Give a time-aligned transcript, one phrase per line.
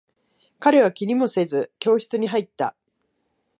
[0.59, 2.75] 彼は気にもせず、教室に入った。